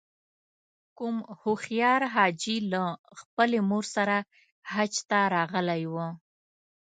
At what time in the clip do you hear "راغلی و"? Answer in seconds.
5.35-5.95